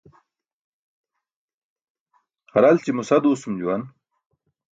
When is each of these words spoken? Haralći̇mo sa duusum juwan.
Haralći̇mo 2.51 3.03
sa 3.07 3.15
duusum 3.23 3.53
juwan. 3.61 3.81